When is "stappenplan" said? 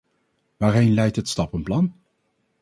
1.29-1.93